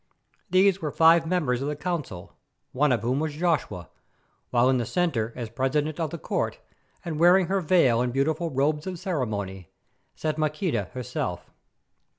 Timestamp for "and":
7.05-7.19, 8.01-8.11